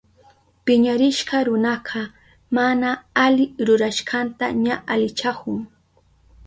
[0.65, 2.01] Piñarishka runaka
[2.55, 2.89] mana
[3.25, 5.57] ali rurashkanta ña alichahun.